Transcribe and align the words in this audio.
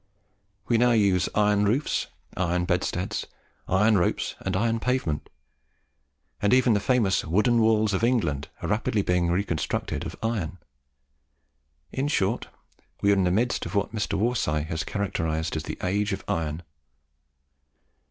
We 0.67 0.79
now 0.79 0.93
use 0.93 1.29
iron 1.35 1.65
roofs, 1.65 2.07
iron 2.35 2.65
bedsteads, 2.65 3.27
iron 3.67 3.99
ropes, 3.99 4.33
and 4.39 4.55
iron 4.57 4.79
pavement; 4.79 5.29
and 6.41 6.55
even 6.55 6.73
the 6.73 6.79
famous 6.79 7.23
"wooden 7.23 7.61
walls 7.61 7.93
of 7.93 8.03
England" 8.03 8.47
are 8.63 8.67
rapidly 8.69 9.03
becoming 9.03 9.29
reconstructed 9.29 10.03
of 10.07 10.15
iron. 10.23 10.57
In 11.91 12.07
short, 12.07 12.47
we 13.03 13.11
are 13.11 13.15
in 13.15 13.25
the 13.25 13.29
midst 13.31 13.67
of 13.67 13.75
what 13.75 13.93
Mr. 13.93 14.17
Worsaae 14.17 14.65
has 14.65 14.83
characterized 14.83 15.55
as 15.55 15.65
the 15.65 15.77
Age 15.83 16.13
of 16.13 16.23
Iron. 16.27 16.63